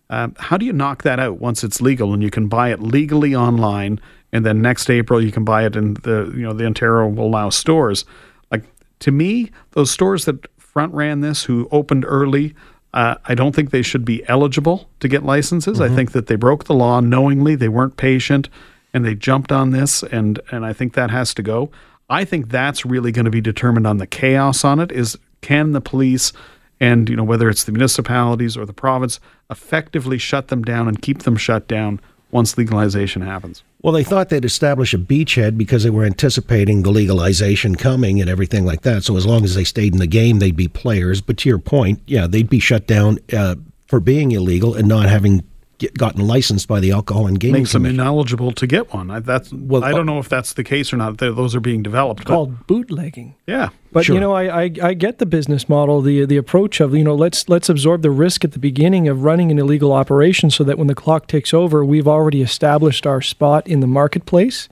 Um, 0.10 0.36
how 0.38 0.58
do 0.58 0.66
you 0.66 0.74
knock 0.74 1.04
that 1.04 1.20
out 1.20 1.40
once 1.40 1.64
it's 1.64 1.82
legal 1.82 2.14
and 2.14 2.22
you 2.22 2.30
can 2.30 2.48
buy 2.48 2.72
it 2.72 2.82
legally 2.82 3.36
online, 3.36 4.00
and 4.32 4.46
then 4.46 4.62
next 4.62 4.90
April 4.90 5.24
you 5.24 5.32
can 5.32 5.44
buy 5.44 5.66
it 5.66 5.76
in 5.76 5.96
the 5.96 6.32
you 6.36 6.42
know 6.42 6.54
the 6.54 6.66
Ontario 6.66 7.08
will 7.08 7.28
allow 7.28 7.50
stores. 7.50 8.06
Like 8.52 8.64
to 9.00 9.12
me, 9.12 9.52
those 9.72 9.92
stores 9.92 10.26
that 10.26 10.48
front 10.58 10.94
ran 10.94 11.22
this, 11.22 11.44
who 11.44 11.68
opened 11.72 12.04
early, 12.08 12.56
uh, 12.94 13.16
I 13.26 13.36
don't 13.36 13.56
think 13.56 13.72
they 13.72 13.82
should 13.82 14.06
be 14.06 14.28
eligible 14.28 14.90
to 15.00 15.08
get 15.08 15.24
licenses. 15.24 15.82
I 15.82 15.90
think 15.90 16.12
that 16.12 16.28
they 16.28 16.36
broke 16.36 16.66
the 16.66 16.76
law 16.76 17.00
knowingly. 17.00 17.56
They 17.56 17.70
weren't 17.70 17.98
patient, 17.98 18.50
and 18.94 19.04
they 19.04 19.16
jumped 19.16 19.52
on 19.52 19.72
this, 19.72 20.04
and 20.04 20.40
and 20.52 20.66
I 20.66 20.74
think 20.74 20.94
that 20.94 21.10
has 21.10 21.34
to 21.36 21.44
go. 21.44 21.72
I 22.10 22.26
think 22.26 22.50
that's 22.50 22.86
really 22.86 23.12
going 23.12 23.26
to 23.26 23.32
be 23.32 23.42
determined 23.42 23.88
on 23.88 23.98
the 23.98 24.08
chaos 24.08 24.64
on 24.64 24.80
it. 24.80 24.92
Is 24.92 25.18
can 25.42 25.72
the 25.72 25.82
police 25.82 26.32
and 26.80 27.10
you 27.10 27.16
know 27.16 27.24
whether 27.24 27.50
it's 27.50 27.64
the 27.64 27.72
municipalities 27.72 28.58
or 28.58 28.66
the 28.66 28.74
province 28.74 29.20
effectively 29.50 30.18
shut 30.18 30.50
them 30.50 30.64
down 30.64 30.88
and 30.88 31.02
keep 31.02 31.24
them 31.24 31.38
shut 31.38 31.68
down 31.68 32.00
once 32.34 32.58
legalization 32.58 33.22
happens. 33.22 33.64
Well, 33.82 33.94
they 33.94 34.04
thought 34.04 34.30
they'd 34.30 34.44
establish 34.44 34.94
a 34.94 34.98
beachhead 34.98 35.58
because 35.58 35.84
they 35.84 35.90
were 35.90 36.04
anticipating 36.04 36.84
the 36.84 36.92
legalization 36.92 37.76
coming 37.76 38.20
and 38.20 38.30
everything 38.30 38.66
like 38.66 38.82
that. 38.82 39.04
So 39.04 39.16
as 39.18 39.26
long 39.26 39.44
as 39.44 39.56
they 39.56 39.64
stayed 39.64 39.94
in 39.94 40.00
the 40.00 40.08
game, 40.08 40.40
they'd 40.40 40.56
be 40.56 40.68
players. 40.68 41.22
But 41.22 41.38
to 41.38 41.50
your 41.50 41.60
point, 41.60 42.02
yeah, 42.08 42.28
they'd 42.28 42.50
be 42.50 42.60
shut 42.60 42.88
down 42.88 43.20
uh, 43.32 43.56
for 43.88 44.00
being 44.00 44.32
illegal 44.32 44.74
and 44.74 44.88
not 44.88 45.08
having 45.08 45.44
get, 45.78 45.98
gotten 45.98 46.26
licensed 46.26 46.68
by 46.68 46.80
the 46.80 46.92
Alcohol 46.92 47.28
and 47.28 47.40
Gaming 47.40 47.62
Makes 47.62 47.74
them 47.74 47.84
Commission. 47.84 48.00
ineligible 48.00 48.52
to 48.54 48.68
get 48.68 48.94
one. 48.94 49.10
I, 49.12 49.20
that's 49.20 49.52
Well, 49.54 49.84
I 49.84 49.92
don't 49.92 50.06
know 50.06 50.20
if 50.20 50.30
that's 50.30 50.54
the 50.54 50.64
case 50.64 50.94
or 50.94 50.98
not. 50.98 51.18
Th- 51.18 51.36
Those 51.36 51.56
are 51.56 51.60
being 51.60 51.84
developed. 51.84 52.24
but- 52.26 52.28
called 52.34 52.68
bootlegging. 52.68 53.36
yeah. 53.48 53.70
But 53.92 54.06
Sure. 54.06 54.16
you 54.16 54.20
know, 54.22 54.34
I, 54.34 54.64
I 54.64 54.72
I 54.82 54.94
get 54.96 55.20
the 55.20 55.26
business 55.28 55.70
model, 55.70 56.02
the 56.02 56.26
the 56.26 56.38
approach 56.38 56.80
of 56.80 56.96
you 56.96 57.04
know 57.04 57.14
let's 57.16 57.48
let's 57.48 57.70
absorb 57.70 58.02
the 58.02 58.10
risk 58.10 58.44
at 58.44 58.52
the 58.54 58.60
beginning 58.60 59.08
of 59.08 59.24
running 59.24 59.52
an 59.52 59.60
illegal 59.60 59.92
operation, 59.92 60.50
so 60.50 60.64
that 60.64 60.78
when 60.80 60.88
the 60.88 60.96
clock 60.96 61.28
ticks 61.28 61.54
over, 61.54 61.86
we've 61.86 62.08
already 62.08 62.42
established 62.42 63.06
our 63.06 63.22
spot 63.22 63.68
in 63.68 63.82
the 63.82 63.88
marketplace. 63.88 64.68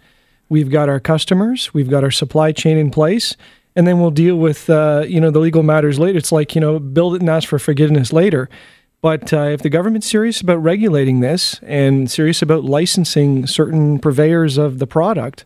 We've 0.49 0.71
got 0.71 0.89
our 0.89 0.99
customers, 0.99 1.71
we've 1.73 1.89
got 1.89 2.03
our 2.03 2.09
supply 2.11 2.51
chain 2.51 2.77
in 2.77 2.89
place, 2.91 3.37
and 3.75 3.85
then 3.87 3.99
we'll 4.01 4.09
deal 4.11 4.35
with 4.37 4.69
uh, 4.71 5.03
you 5.07 5.21
know 5.21 5.29
the 5.29 5.39
legal 5.39 5.61
matters 5.61 5.99
later. 5.99 6.17
It's 6.17 6.31
like 6.31 6.55
you 6.55 6.61
know 6.61 6.79
build 6.79 7.13
it 7.15 7.21
and 7.21 7.29
ask 7.29 7.47
for 7.47 7.59
forgiveness 7.59 8.11
later. 8.11 8.49
But 9.01 9.33
uh, 9.33 9.41
if 9.45 9.61
the 9.61 9.69
government's 9.69 10.07
serious 10.07 10.41
about 10.41 10.57
regulating 10.57 11.21
this 11.21 11.59
and 11.63 12.09
serious 12.09 12.41
about 12.41 12.63
licensing 12.63 13.47
certain 13.47 13.97
purveyors 13.97 14.59
of 14.59 14.77
the 14.77 14.85
product, 14.85 15.43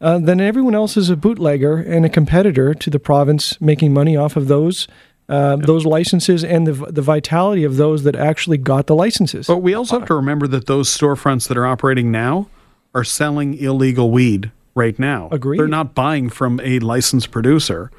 uh, 0.00 0.18
then 0.18 0.40
everyone 0.40 0.74
else 0.74 0.96
is 0.96 1.08
a 1.08 1.16
bootlegger 1.16 1.78
and 1.78 2.04
a 2.04 2.10
competitor 2.10 2.74
to 2.74 2.90
the 2.90 2.98
province, 2.98 3.58
making 3.60 3.92
money 3.92 4.16
off 4.16 4.36
of 4.36 4.48
those 4.48 4.86
uh, 5.28 5.56
those 5.56 5.84
licenses 5.84 6.42
and 6.42 6.66
the 6.66 6.72
the 6.90 7.02
vitality 7.02 7.64
of 7.64 7.76
those 7.76 8.02
that 8.04 8.16
actually 8.16 8.56
got 8.56 8.86
the 8.86 8.94
licenses. 8.94 9.46
But 9.46 9.58
we 9.58 9.74
also 9.74 9.98
have 9.98 10.08
to 10.08 10.14
remember 10.14 10.46
that 10.48 10.66
those 10.66 10.88
storefronts 10.88 11.48
that 11.48 11.58
are 11.58 11.66
operating 11.66 12.10
now 12.10 12.48
are 12.94 13.04
selling 13.04 13.54
illegal 13.54 14.10
weed 14.10 14.50
right 14.74 14.98
now. 14.98 15.28
Agreed. 15.30 15.58
They're 15.58 15.68
not 15.68 15.94
buying 15.94 16.30
from 16.30 16.60
a 16.60 16.78
licensed 16.78 17.30
producer. 17.30 17.90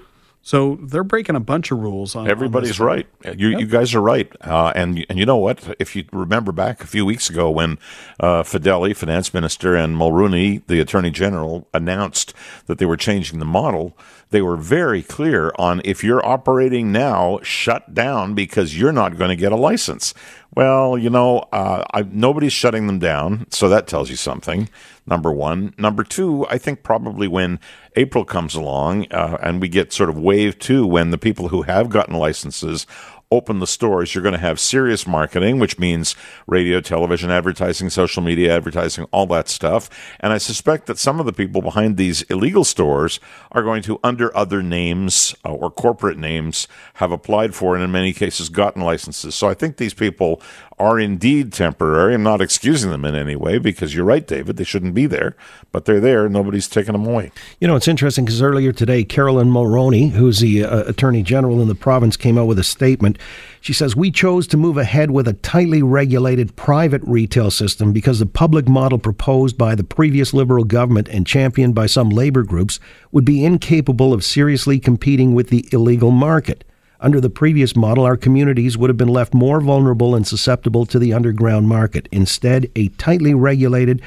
So 0.41 0.79
they're 0.81 1.03
breaking 1.03 1.35
a 1.35 1.41
bunch 1.41 1.69
of 1.69 1.79
rules 1.79 2.15
on 2.15 2.23
on 2.25 2.31
Everybody's 2.31 2.69
this. 2.71 2.79
right. 2.79 3.07
You 3.37 3.49
you 3.49 3.65
guys 3.65 3.93
are 3.93 4.01
right. 4.01 4.31
Uh, 4.41 4.71
and 4.75 5.05
and 5.09 5.19
you 5.19 5.25
know 5.25 5.37
what? 5.37 5.75
If 5.79 5.95
you 5.95 6.05
remember 6.11 6.51
back 6.51 6.81
a 6.81 6.87
few 6.87 7.05
weeks 7.05 7.29
ago 7.29 7.51
when 7.51 7.77
uh, 8.19 8.43
Fedeli, 8.43 8.95
finance 8.95 9.33
minister, 9.33 9.75
and 9.75 9.95
Mulroney, 9.95 10.61
the 10.67 10.79
attorney 10.79 11.11
general, 11.11 11.67
announced 11.73 12.33
that 12.67 12.77
they 12.77 12.85
were 12.85 12.97
changing 12.97 13.39
the 13.39 13.45
model, 13.45 13.97
they 14.29 14.41
were 14.41 14.57
very 14.57 15.01
clear 15.03 15.51
on 15.57 15.81
if 15.83 16.03
you're 16.03 16.25
operating 16.25 16.91
now, 16.91 17.39
shut 17.43 17.93
down 17.93 18.33
because 18.33 18.77
you're 18.77 18.93
not 18.93 19.17
going 19.17 19.29
to 19.29 19.35
get 19.35 19.51
a 19.51 19.57
license. 19.57 20.13
Well, 20.59 20.97
you 20.97 21.09
know, 21.09 21.47
uh, 21.53 21.85
I, 21.93 22.01
nobody's 22.01 22.51
shutting 22.51 22.85
them 22.85 22.99
down, 22.99 23.47
so 23.49 23.69
that 23.69 23.87
tells 23.87 24.09
you 24.09 24.17
something. 24.17 24.67
Number 25.07 25.31
one. 25.31 25.73
Number 25.77 26.03
two, 26.03 26.45
I 26.49 26.57
think 26.57 26.83
probably 26.83 27.29
when 27.29 27.61
April 27.95 28.25
comes 28.25 28.55
along 28.55 29.09
uh, 29.13 29.37
and 29.41 29.61
we 29.61 29.69
get 29.69 29.93
sort 29.93 30.09
of 30.09 30.19
wave 30.19 30.59
two, 30.59 30.85
when 30.85 31.11
the 31.11 31.17
people 31.17 31.47
who 31.47 31.61
have 31.61 31.87
gotten 31.87 32.13
licenses 32.15 32.85
open 33.31 33.59
the 33.59 33.67
stores, 33.67 34.15
you're 34.15 34.23
going 34.23 34.33
to 34.33 34.39
have 34.39 34.59
serious 34.59 35.05
marketing, 35.05 35.59
which 35.59 35.77
means 35.77 36.15
radio, 36.47 36.81
television 36.81 37.29
advertising, 37.29 37.89
social 37.89 38.23
media 38.23 38.55
advertising, 38.55 39.05
all 39.11 39.27
that 39.27 39.47
stuff. 39.47 39.87
And 40.19 40.33
I 40.33 40.39
suspect 40.39 40.87
that 40.87 40.97
some 40.97 41.19
of 41.19 41.27
the 41.27 41.33
people 41.33 41.61
behind 41.61 41.97
these 41.97 42.23
illegal 42.23 42.63
stores 42.63 43.19
are 43.51 43.61
going 43.61 43.83
to, 43.83 43.99
under 44.03 44.35
other 44.35 44.63
names 44.63 45.35
uh, 45.45 45.53
or 45.53 45.69
corporate 45.69 46.17
names, 46.17 46.67
have 46.95 47.11
applied 47.11 47.53
for 47.53 47.75
and 47.75 47.83
in 47.83 47.91
many 47.91 48.13
cases 48.13 48.49
gotten 48.49 48.81
licenses. 48.81 49.35
So 49.35 49.47
I 49.47 49.53
think 49.53 49.77
these 49.77 49.93
people 49.93 50.41
are 50.79 50.97
indeed 50.97 51.51
temporary. 51.51 52.15
I'm 52.15 52.23
not 52.23 52.41
excusing 52.41 52.89
them 52.89 53.03
in 53.03 53.13
any 53.13 53.35
way 53.35 53.57
because 53.57 53.93
you're 53.93 54.05
right, 54.05 54.25
David. 54.25 54.55
They 54.55 54.63
shouldn't 54.63 54.93
be 54.93 55.05
there, 55.05 55.35
but 55.71 55.85
they're 55.85 55.99
there. 55.99 56.29
Nobody's 56.29 56.69
taking 56.69 56.93
them 56.93 57.05
away. 57.05 57.31
You 57.59 57.67
know, 57.67 57.75
it's 57.75 57.87
interesting 57.87 58.25
because 58.25 58.41
earlier 58.41 58.71
today, 58.71 59.03
Caroline 59.03 59.51
Mulroney, 59.51 60.11
who's 60.11 60.39
the 60.39 60.63
uh, 60.63 60.85
Attorney 60.85 61.21
General 61.21 61.61
in 61.61 61.67
the 61.67 61.75
province, 61.75 62.15
came 62.15 62.37
out 62.37 62.47
with 62.47 62.57
a 62.57 62.63
statement 62.63 63.18
She 63.61 63.73
says, 63.73 63.95
We 63.95 64.11
chose 64.11 64.47
to 64.47 64.57
move 64.57 64.77
ahead 64.77 65.11
with 65.11 65.27
a 65.27 65.33
tightly 65.33 65.81
regulated 65.83 66.55
private 66.55 67.01
retail 67.05 67.51
system 67.51 67.91
because 67.91 68.19
the 68.19 68.25
public 68.25 68.67
model 68.67 68.97
proposed 68.97 69.57
by 69.57 69.75
the 69.75 69.83
previous 69.83 70.33
Liberal 70.33 70.63
government 70.63 71.07
and 71.09 71.27
championed 71.27 71.75
by 71.75 71.85
some 71.85 72.09
labor 72.09 72.43
groups 72.43 72.79
would 73.11 73.25
be 73.25 73.43
incapable 73.43 74.13
of 74.13 74.23
seriously 74.23 74.79
competing 74.79 75.33
with 75.33 75.49
the 75.49 75.67
illegal 75.71 76.11
market. 76.11 76.63
Under 77.01 77.21
the 77.21 77.29
previous 77.29 77.75
model, 77.75 78.03
our 78.03 78.17
communities 78.17 78.77
would 78.77 78.89
have 78.89 78.97
been 78.97 79.07
left 79.07 79.33
more 79.33 79.61
vulnerable 79.61 80.15
and 80.15 80.27
susceptible 80.27 80.85
to 80.87 80.99
the 80.99 81.13
underground 81.13 81.69
market. 81.69 82.09
Instead, 82.11 82.69
a 82.75 82.89
tightly 82.89 83.33
regulated 83.33 84.01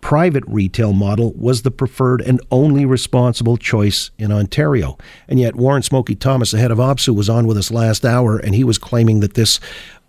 private 0.00 0.44
retail 0.46 0.92
model 0.92 1.32
was 1.34 1.62
the 1.62 1.70
preferred 1.70 2.20
and 2.20 2.40
only 2.50 2.84
responsible 2.84 3.56
choice 3.56 4.10
in 4.18 4.32
Ontario. 4.32 4.98
And 5.28 5.38
yet, 5.38 5.56
Warren 5.56 5.82
Smokey 5.82 6.14
Thomas, 6.14 6.50
the 6.50 6.58
head 6.58 6.70
of 6.70 6.78
OPSEU, 6.78 7.14
was 7.14 7.28
on 7.28 7.46
with 7.46 7.56
us 7.56 7.70
last 7.70 8.04
hour, 8.04 8.38
and 8.38 8.54
he 8.54 8.64
was 8.64 8.78
claiming 8.78 9.20
that 9.20 9.34
this 9.34 9.60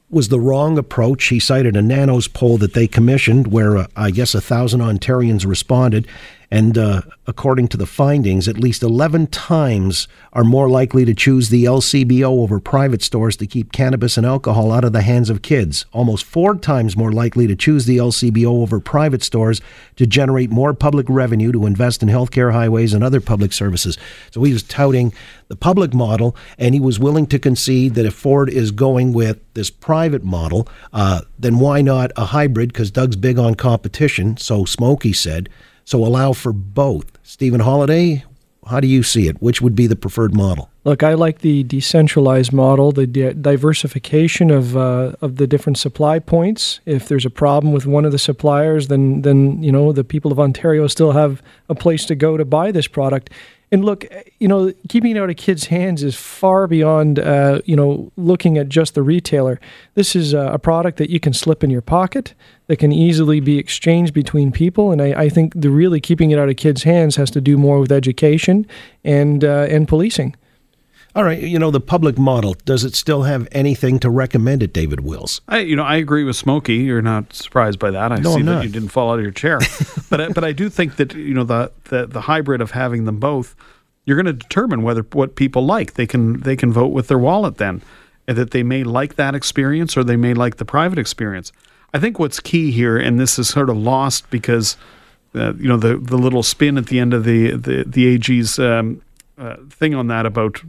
was 0.09 0.27
the 0.27 0.39
wrong 0.39 0.77
approach. 0.77 1.25
He 1.25 1.39
cited 1.39 1.75
a 1.75 1.81
Nanos 1.81 2.27
poll 2.27 2.57
that 2.57 2.73
they 2.73 2.87
commissioned, 2.87 3.47
where 3.47 3.77
uh, 3.77 3.87
I 3.95 4.11
guess 4.11 4.35
a 4.35 4.41
thousand 4.41 4.81
Ontarians 4.81 5.45
responded, 5.45 6.07
and 6.51 6.77
uh, 6.77 7.01
according 7.27 7.69
to 7.69 7.77
the 7.77 7.85
findings, 7.85 8.49
at 8.49 8.57
least 8.57 8.83
11 8.83 9.27
times 9.27 10.09
are 10.33 10.43
more 10.43 10.69
likely 10.69 11.05
to 11.05 11.13
choose 11.13 11.47
the 11.47 11.63
LCBO 11.63 12.25
over 12.25 12.59
private 12.59 13.01
stores 13.01 13.37
to 13.37 13.47
keep 13.47 13.71
cannabis 13.71 14.17
and 14.17 14.25
alcohol 14.25 14.73
out 14.73 14.83
of 14.83 14.91
the 14.91 15.01
hands 15.01 15.29
of 15.29 15.41
kids. 15.41 15.85
Almost 15.93 16.25
four 16.25 16.55
times 16.55 16.97
more 16.97 17.13
likely 17.13 17.47
to 17.47 17.55
choose 17.55 17.85
the 17.85 17.97
LCBO 17.97 18.61
over 18.61 18.81
private 18.81 19.23
stores 19.23 19.61
to 19.95 20.05
generate 20.05 20.49
more 20.49 20.73
public 20.73 21.05
revenue 21.07 21.53
to 21.53 21.65
invest 21.65 22.03
in 22.03 22.09
healthcare, 22.09 22.51
highways, 22.51 22.93
and 22.93 23.01
other 23.01 23.21
public 23.21 23.53
services. 23.53 23.97
So 24.31 24.43
he 24.43 24.51
was 24.51 24.63
touting 24.63 25.13
the 25.47 25.55
public 25.55 25.93
model, 25.93 26.35
and 26.57 26.75
he 26.75 26.81
was 26.81 26.99
willing 26.99 27.27
to 27.27 27.39
concede 27.39 27.95
that 27.95 28.05
if 28.05 28.13
Ford 28.13 28.49
is 28.49 28.71
going 28.71 29.13
with 29.13 29.39
this 29.53 29.69
private 29.69 30.25
model, 30.25 30.67
uh, 30.91 31.21
then 31.39 31.59
why 31.59 31.81
not 31.81 32.11
a 32.17 32.25
hybrid? 32.25 32.73
Because 32.73 32.91
Doug's 32.91 33.15
big 33.15 33.39
on 33.39 33.55
competition, 33.55 34.35
so 34.35 34.65
Smokey 34.65 35.13
said. 35.13 35.47
So 35.85 36.03
allow 36.03 36.33
for 36.33 36.53
both. 36.53 37.17
Stephen 37.23 37.61
Holyday, 37.61 38.23
how 38.67 38.79
do 38.79 38.87
you 38.87 39.03
see 39.03 39.27
it? 39.27 39.41
Which 39.41 39.61
would 39.61 39.75
be 39.75 39.87
the 39.87 39.95
preferred 39.95 40.33
model? 40.33 40.70
Look, 40.83 41.03
I 41.03 41.13
like 41.13 41.39
the 41.39 41.63
decentralized 41.63 42.51
model, 42.51 42.91
the 42.91 43.05
di- 43.05 43.33
diversification 43.33 44.49
of 44.49 44.75
uh, 44.75 45.13
of 45.21 45.35
the 45.35 45.45
different 45.45 45.77
supply 45.77 46.17
points. 46.17 46.79
If 46.85 47.07
there's 47.07 47.25
a 47.25 47.29
problem 47.29 47.71
with 47.71 47.85
one 47.85 48.03
of 48.03 48.11
the 48.11 48.17
suppliers, 48.17 48.87
then 48.87 49.21
then 49.21 49.61
you 49.61 49.71
know 49.71 49.91
the 49.91 50.03
people 50.03 50.31
of 50.31 50.39
Ontario 50.39 50.87
still 50.87 51.11
have 51.11 51.43
a 51.69 51.75
place 51.75 52.05
to 52.05 52.15
go 52.15 52.35
to 52.35 52.45
buy 52.45 52.71
this 52.71 52.87
product. 52.87 53.29
And 53.73 53.85
look, 53.85 54.05
you 54.39 54.49
know, 54.49 54.73
keeping 54.89 55.15
it 55.15 55.19
out 55.19 55.29
of 55.29 55.37
kids' 55.37 55.67
hands 55.67 56.03
is 56.03 56.13
far 56.13 56.67
beyond, 56.67 57.19
uh, 57.19 57.61
you 57.63 57.77
know, 57.77 58.11
looking 58.17 58.57
at 58.57 58.67
just 58.67 58.95
the 58.95 59.01
retailer. 59.01 59.61
This 59.93 60.13
is 60.13 60.33
a 60.33 60.59
product 60.61 60.97
that 60.97 61.09
you 61.09 61.21
can 61.21 61.31
slip 61.31 61.63
in 61.63 61.69
your 61.69 61.81
pocket, 61.81 62.33
that 62.67 62.79
can 62.79 62.91
easily 62.91 63.39
be 63.39 63.57
exchanged 63.57 64.13
between 64.13 64.51
people. 64.51 64.91
And 64.91 65.01
I, 65.01 65.21
I 65.21 65.29
think 65.29 65.53
the 65.55 65.69
really 65.69 66.01
keeping 66.01 66.31
it 66.31 66.39
out 66.39 66.49
of 66.49 66.57
kids' 66.57 66.83
hands 66.83 67.15
has 67.15 67.31
to 67.31 67.39
do 67.39 67.57
more 67.57 67.79
with 67.79 67.93
education 67.93 68.67
and 69.05 69.45
uh, 69.45 69.67
and 69.69 69.87
policing. 69.87 70.35
All 71.13 71.25
right, 71.25 71.41
you 71.41 71.59
know 71.59 71.71
the 71.71 71.81
public 71.81 72.17
model. 72.17 72.55
Does 72.63 72.85
it 72.85 72.95
still 72.95 73.23
have 73.23 73.45
anything 73.51 73.99
to 73.99 74.09
recommend 74.09 74.63
it, 74.63 74.71
David 74.71 75.01
Wills? 75.01 75.41
I, 75.47 75.59
you 75.59 75.75
know, 75.75 75.83
I 75.83 75.97
agree 75.97 76.23
with 76.23 76.37
Smokey. 76.37 76.75
You're 76.75 77.01
not 77.01 77.33
surprised 77.33 77.79
by 77.79 77.91
that. 77.91 78.13
I 78.13 78.17
no, 78.17 78.35
see 78.37 78.43
that 78.43 78.63
you 78.63 78.69
didn't 78.69 78.89
fall 78.89 79.11
out 79.11 79.19
of 79.19 79.23
your 79.23 79.31
chair, 79.31 79.59
but 80.09 80.21
I, 80.21 80.29
but 80.29 80.45
I 80.45 80.53
do 80.53 80.69
think 80.69 80.95
that 80.95 81.13
you 81.13 81.33
know 81.33 81.43
the, 81.43 81.71
the 81.85 82.07
the 82.07 82.21
hybrid 82.21 82.61
of 82.61 82.71
having 82.71 83.03
them 83.03 83.19
both, 83.19 83.57
you're 84.05 84.15
going 84.15 84.25
to 84.25 84.33
determine 84.33 84.83
whether 84.83 85.01
what 85.11 85.35
people 85.35 85.65
like. 85.65 85.95
They 85.95 86.07
can 86.07 86.39
they 86.41 86.55
can 86.55 86.71
vote 86.71 86.93
with 86.93 87.09
their 87.09 87.17
wallet 87.17 87.57
then, 87.57 87.81
and 88.25 88.37
that 88.37 88.51
they 88.51 88.63
may 88.63 88.85
like 88.85 89.15
that 89.15 89.35
experience 89.35 89.97
or 89.97 90.05
they 90.05 90.15
may 90.15 90.33
like 90.33 90.57
the 90.57 90.65
private 90.65 90.97
experience. 90.97 91.51
I 91.93 91.99
think 91.99 92.19
what's 92.19 92.39
key 92.39 92.71
here, 92.71 92.97
and 92.97 93.19
this 93.19 93.37
is 93.37 93.49
sort 93.49 93.69
of 93.69 93.75
lost 93.75 94.29
because, 94.29 94.77
uh, 95.35 95.55
you 95.55 95.67
know, 95.67 95.75
the 95.75 95.97
the 95.97 96.17
little 96.17 96.41
spin 96.41 96.77
at 96.77 96.85
the 96.85 96.99
end 96.99 97.13
of 97.13 97.25
the 97.25 97.51
the 97.57 97.83
the 97.85 98.07
AG's 98.07 98.57
um, 98.59 99.01
uh, 99.37 99.57
thing 99.69 99.93
on 99.93 100.07
that 100.07 100.25
about 100.25 100.61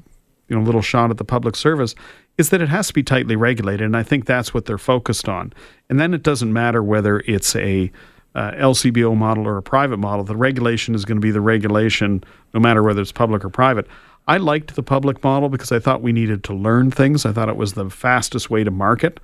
you 0.52 0.58
know 0.58 0.62
a 0.62 0.66
little 0.66 0.82
shot 0.82 1.10
at 1.10 1.16
the 1.16 1.24
public 1.24 1.56
service 1.56 1.94
is 2.38 2.50
that 2.50 2.60
it 2.60 2.68
has 2.68 2.88
to 2.88 2.94
be 2.94 3.02
tightly 3.02 3.36
regulated, 3.36 3.84
and 3.86 3.96
I 3.96 4.02
think 4.02 4.26
that's 4.26 4.52
what 4.54 4.66
they're 4.66 4.78
focused 4.78 5.28
on. 5.28 5.52
And 5.88 5.98
then 5.98 6.12
it 6.14 6.22
doesn't 6.22 6.52
matter 6.52 6.82
whether 6.82 7.20
it's 7.20 7.56
a 7.56 7.90
uh, 8.34 8.52
LCBO 8.52 9.16
model 9.16 9.46
or 9.46 9.56
a 9.58 9.62
private 9.62 9.98
model. 9.98 10.24
The 10.24 10.36
regulation 10.36 10.94
is 10.94 11.04
going 11.04 11.16
to 11.16 11.20
be 11.20 11.30
the 11.30 11.40
regulation, 11.40 12.22
no 12.54 12.60
matter 12.60 12.82
whether 12.82 13.00
it's 13.02 13.12
public 13.12 13.44
or 13.44 13.50
private. 13.50 13.86
I 14.28 14.36
liked 14.36 14.74
the 14.76 14.82
public 14.82 15.22
model 15.24 15.48
because 15.48 15.72
I 15.72 15.78
thought 15.78 16.00
we 16.00 16.12
needed 16.12 16.44
to 16.44 16.54
learn 16.54 16.90
things. 16.90 17.26
I 17.26 17.32
thought 17.32 17.48
it 17.48 17.56
was 17.56 17.72
the 17.74 17.90
fastest 17.90 18.48
way 18.50 18.64
to 18.64 18.70
market. 18.70 19.20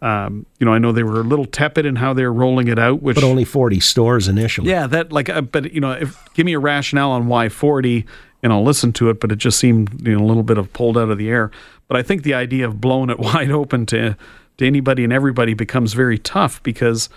Um, 0.00 0.46
you 0.58 0.64
know, 0.66 0.72
I 0.72 0.78
know 0.78 0.92
they 0.92 1.04
were 1.04 1.20
a 1.20 1.24
little 1.24 1.44
tepid 1.44 1.86
in 1.86 1.96
how 1.96 2.12
they 2.12 2.24
were 2.24 2.32
rolling 2.32 2.66
it 2.68 2.78
out, 2.78 3.02
which 3.02 3.14
But 3.14 3.24
only 3.24 3.44
40 3.44 3.78
stores 3.80 4.26
initially. 4.28 4.68
yeah, 4.68 4.86
that 4.88 5.12
like, 5.12 5.28
uh, 5.28 5.42
but 5.42 5.72
you 5.72 5.80
know, 5.80 5.92
if 5.92 6.18
give 6.34 6.44
me 6.44 6.52
a 6.54 6.58
rationale 6.58 7.12
on 7.12 7.28
why 7.28 7.48
forty, 7.48 8.04
and 8.42 8.52
I'll 8.52 8.64
listen 8.64 8.92
to 8.94 9.10
it. 9.10 9.20
But 9.20 9.32
it 9.32 9.36
just 9.36 9.58
seemed 9.58 10.06
you 10.06 10.16
know 10.16 10.24
a 10.24 10.26
little 10.26 10.42
bit 10.42 10.58
of 10.58 10.72
pulled 10.72 10.98
out 10.98 11.10
of 11.10 11.18
the 11.18 11.30
air. 11.30 11.50
But 11.88 11.96
I 11.96 12.02
think 12.02 12.22
the 12.22 12.34
idea 12.34 12.66
of 12.66 12.80
blowing 12.80 13.10
it 13.10 13.18
wide 13.20 13.50
open 13.50 13.86
to 13.86 14.16
to 14.58 14.66
anybody 14.66 15.04
and 15.04 15.12
everybody 15.12 15.54
becomes 15.54 15.92
very 15.92 16.18
tough 16.18 16.62
because. 16.62 17.08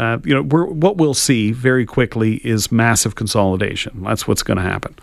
Uh, 0.00 0.16
you 0.22 0.32
know, 0.32 0.44
what 0.44 0.96
we'll 0.96 1.12
see 1.12 1.50
very 1.50 1.84
quickly 1.84 2.36
is 2.46 2.70
massive 2.70 3.16
consolidation. 3.16 4.04
That's 4.04 4.28
what's 4.28 4.44
going 4.44 4.58
to 4.58 4.62
happen. 4.62 4.94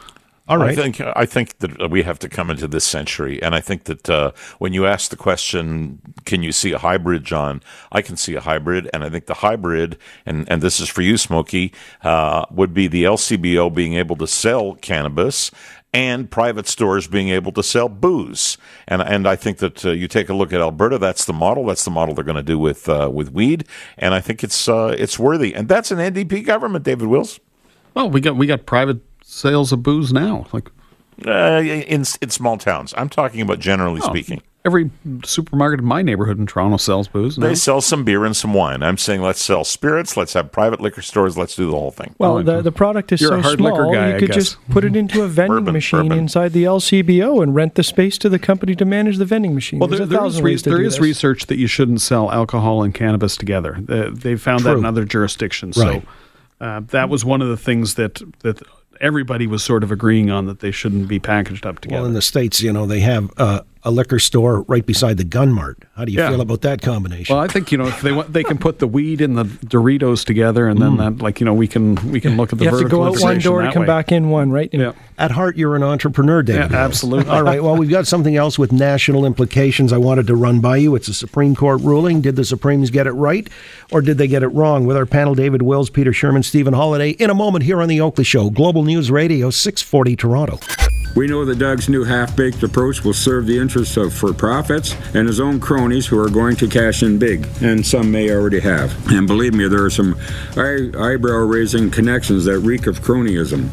All 0.48 0.58
right. 0.60 0.72
I 0.72 0.76
think 0.76 1.02
I 1.02 1.26
think 1.26 1.58
that 1.58 1.90
we 1.90 2.04
have 2.04 2.20
to 2.20 2.30
come 2.30 2.52
into 2.52 2.68
this 2.68 2.84
century, 2.84 3.42
and 3.42 3.56
I 3.56 3.62
think 3.62 3.86
that 3.86 4.08
uh, 4.08 4.32
when 4.60 4.74
you 4.74 4.86
ask 4.86 5.10
the 5.10 5.16
question, 5.16 6.00
"Can 6.26 6.44
you 6.44 6.52
see 6.52 6.72
a 6.72 6.78
hybrid, 6.78 7.24
John?" 7.24 7.64
I 7.92 8.04
can 8.04 8.16
see 8.16 8.36
a 8.36 8.42
hybrid, 8.42 8.88
and 8.94 9.04
I 9.04 9.10
think 9.10 9.26
the 9.26 9.36
hybrid, 9.36 9.98
and 10.24 10.48
and 10.48 10.62
this 10.62 10.80
is 10.80 10.88
for 10.88 11.02
you, 11.02 11.18
Smokey, 11.18 11.74
uh, 12.04 12.46
would 12.52 12.76
be 12.76 12.86
the 12.86 13.06
LCBO 13.06 13.74
being 13.74 13.96
able 13.96 14.16
to 14.18 14.28
sell 14.28 14.76
cannabis 14.76 15.50
and 15.96 16.30
private 16.30 16.68
stores 16.68 17.08
being 17.08 17.30
able 17.30 17.54
to 17.54 17.64
sell 17.64 17.90
booze. 17.90 18.60
And 18.88 19.02
and 19.02 19.28
I 19.28 19.36
think 19.36 19.58
that 19.60 19.84
uh, 19.84 19.92
you 19.92 20.08
take 20.08 20.30
a 20.30 20.36
look 20.36 20.54
at 20.54 20.62
Alberta, 20.62 21.00
that's 21.00 21.26
the 21.26 21.34
model. 21.34 21.66
That's 21.66 21.86
the 21.86 21.92
model 21.92 22.14
they're 22.14 22.24
going 22.24 22.36
to 22.36 22.44
do 22.44 22.60
with 22.60 22.88
uh, 22.88 23.10
with 23.12 23.32
weed, 23.32 23.66
and 23.98 24.14
I 24.14 24.20
think 24.20 24.44
it's 24.44 24.70
uh, 24.70 24.96
it's 24.96 25.18
worthy. 25.18 25.56
And 25.56 25.68
that's 25.68 25.90
an 25.90 25.98
NDP 25.98 26.46
government, 26.46 26.86
David 26.86 27.08
Wills. 27.08 27.40
Well, 27.96 28.12
we 28.12 28.22
got 28.22 28.36
we 28.36 28.46
got 28.46 28.68
private 28.68 29.00
sales 29.28 29.72
of 29.72 29.82
booze 29.84 30.14
now. 30.14 30.46
Like 30.54 30.70
Uh, 31.26 31.62
in 31.64 32.04
in 32.22 32.30
small 32.30 32.58
towns, 32.58 32.94
I'm 32.98 33.10
talking 33.10 33.42
about 33.42 33.60
generally 33.60 34.02
Oh. 34.04 34.10
speaking. 34.10 34.42
every 34.66 34.90
supermarket 35.24 35.80
in 35.80 35.86
my 35.86 36.02
neighborhood 36.02 36.40
in 36.40 36.46
Toronto 36.48 36.76
sells 36.78 37.08
booze. 37.08 37.38
Now. 37.38 37.46
They 37.46 37.54
sell 37.54 37.82
some 37.82 38.04
beer 38.04 38.26
and 38.26 38.36
some 38.36 38.52
wine. 38.52 38.82
I'm 38.82 38.98
saying 38.98 39.22
let's 39.22 39.40
sell 39.40 39.64
spirits. 39.64 40.18
Let's 40.18 40.34
have 40.34 40.52
private 40.52 40.82
liquor 40.82 41.04
stores. 41.04 41.38
Let's 41.38 41.56
do 41.56 41.68
the 41.68 41.72
whole 41.78 41.92
thing. 41.92 42.16
Well, 42.18 42.40
Oh, 42.40 42.42
the, 42.42 42.62
the 42.64 42.72
product 42.72 43.12
is 43.12 43.22
you're 43.22 43.30
so 43.30 43.38
a 43.38 43.42
hard 43.44 43.62
liquor 43.62 43.76
small, 43.84 43.94
guy, 43.94 44.14
you 44.14 44.20
could 44.20 44.32
just 44.34 44.58
put 44.72 44.84
it 44.84 44.96
into 44.96 45.22
a 45.22 45.28
vending 45.28 45.58
Bourbon, 45.58 45.74
machine 45.74 46.00
bourbon. 46.08 46.18
inside 46.18 46.52
the 46.54 46.64
LCBO 46.64 47.44
and 47.44 47.54
rent 47.54 47.76
the 47.76 47.84
space 47.84 48.18
to 48.18 48.28
the 48.28 48.40
company 48.40 48.74
to 48.76 48.86
manage 48.86 49.18
the 49.20 49.26
vending 49.26 49.54
machine. 49.54 49.78
Well, 49.80 49.88
There's 49.88 50.00
there, 50.10 50.18
a 50.18 50.22
there 50.22 50.26
is, 50.26 50.42
re- 50.42 50.52
ways 50.52 50.62
to 50.64 50.70
there 50.72 50.80
do 50.80 50.86
is 50.86 50.94
this. 50.96 51.00
research 51.02 51.46
that 51.46 51.58
you 51.60 51.68
shouldn't 51.68 52.02
sell 52.02 52.32
alcohol 52.32 52.82
and 52.84 52.92
cannabis 52.92 53.38
together. 53.38 53.78
Uh, 53.88 54.10
they've 54.12 54.42
found 54.42 54.64
that 54.64 54.78
in 54.78 54.84
other 54.86 55.06
jurisdictions. 55.06 55.78
Right. 55.78 56.02
So 56.60 56.66
uh, 56.66 56.80
that 56.88 57.08
was 57.10 57.24
one 57.24 57.44
of 57.44 57.50
the 57.50 57.58
things 57.58 57.94
that 57.96 58.20
that 58.40 58.64
everybody 59.02 59.48
was 59.48 59.64
sort 59.64 59.84
of 59.84 59.92
agreeing 59.92 60.30
on 60.30 60.46
that 60.46 60.60
they 60.60 60.72
shouldn't 60.72 61.08
be 61.08 61.20
packaged 61.20 61.66
up 61.66 61.80
together. 61.80 62.02
Well, 62.02 62.08
in 62.08 62.14
the 62.14 62.22
States, 62.22 62.62
you 62.62 62.72
know, 62.74 62.86
they 62.86 63.00
have 63.02 63.32
uh, 63.38 63.62
a 63.86 63.92
liquor 63.92 64.18
store 64.20 64.64
right 64.64 64.86
beside 64.86 65.18
the 65.18 65.24
gun 65.24 65.54
mart. 65.54 65.78
How 65.96 66.06
do 66.06 66.12
you 66.12 66.18
Yeah. 66.18 66.30
feel 66.32 66.42
about 66.42 66.62
that 66.62 66.82
combination? 66.82 67.36
well, 67.36 67.44
I 67.44 67.48
think 67.48 67.72
you 67.72 67.78
know 67.78 67.86
if 67.86 68.02
they 68.02 68.12
want, 68.12 68.34
they 68.34 68.44
can 68.44 68.58
put 68.58 68.80
the 68.80 68.88
weed 68.88 69.22
and 69.22 69.38
the 69.38 69.46
Doritos 69.46 70.26
together, 70.26 70.68
and 70.68 70.82
then 70.82 70.94
hmm. 70.94 70.98
that 70.98 71.22
like 71.22 71.40
you 71.40 71.46
know 71.46 71.54
we 71.54 71.68
can 71.68 71.96
we 72.12 72.20
can 72.20 72.36
look 72.36 72.52
at 72.52 72.60
the 72.60 72.66
You 72.66 72.72
have 72.72 72.80
to 72.80 72.90
go 72.90 73.04
out 73.04 73.20
one 73.20 73.40
door 73.40 73.62
to 73.62 73.68
that 73.68 73.74
come 73.74 73.82
way. 73.82 73.88
back 73.88 74.12
in 74.12 74.30
one, 74.30 74.52
right? 74.52 74.70
And 74.74 74.82
Yeah. 74.82 74.92
At 75.18 75.32
heart, 75.32 75.56
you're 75.56 75.78
an 75.78 75.84
entrepreneur, 75.84 76.44
David. 76.44 76.72
Yeah, 76.72 76.78
absolutely. 76.78 77.32
All 77.32 77.44
right. 77.44 77.64
Well, 77.64 77.78
we've 77.78 77.90
got 77.90 78.06
something 78.06 78.36
else 78.36 78.60
with 78.60 78.74
national 78.74 79.26
implications 79.26 79.94
I 79.94 79.98
wanted 79.98 80.28
to 80.28 80.36
run 80.36 80.60
by 80.60 80.76
you. 80.76 80.94
It's 80.96 81.08
a 81.08 81.14
Supreme 81.14 81.56
Court 81.56 81.80
ruling. 81.82 82.20
Did 82.20 82.36
the 82.36 82.44
Supremes 82.44 82.90
get 82.90 83.08
it 83.08 83.14
right 83.14 83.48
or 83.92 84.02
did 84.02 84.18
they 84.18 84.28
get 84.28 84.44
it 84.44 84.50
wrong? 84.50 84.86
With 84.86 84.98
our 84.98 85.06
panel, 85.06 85.34
David 85.34 85.62
Wills, 85.62 85.90
Peter 85.90 86.12
Shurman, 86.12 86.44
Stephen 86.44 86.74
Holyday. 86.74 87.16
in 87.16 87.30
a 87.30 87.36
moment 87.36 87.64
here 87.64 87.82
on 87.82 87.88
The 87.88 88.02
Oakley 88.02 88.26
Show, 88.26 88.50
Global 88.50 88.84
News 88.84 89.10
Radio, 89.10 89.50
640 89.50 90.16
Toronto. 90.18 90.60
We 91.16 91.28
know 91.28 91.46
that 91.46 91.60
Doug's 91.60 91.88
new 91.88 92.04
half 92.04 92.36
baked 92.36 92.62
approach 92.62 93.06
will 93.06 93.14
serve 93.14 93.46
the 93.46 93.58
interests 93.58 93.96
of 93.96 94.14
for 94.14 94.34
profits 94.34 94.94
and 95.14 95.28
his 95.28 95.40
own 95.40 95.62
cronies 95.62 96.06
who 96.06 96.20
are 96.20 96.30
going 96.30 96.58
to 96.58 96.68
cash 96.68 97.04
in 97.04 97.18
big, 97.18 97.48
and 97.62 97.86
some 97.86 98.12
may 98.12 98.30
already 98.32 98.60
have. 98.60 98.94
And 99.12 99.26
believe 99.26 99.54
me, 99.54 99.70
there 99.70 99.86
are 99.86 99.90
some 99.90 100.18
eye- 100.58 100.92
eyebrow 101.00 101.38
raising 101.46 101.90
connections 101.90 102.44
that 102.46 102.60
reek 102.60 102.86
of 102.86 103.00
cronyism. 103.00 103.70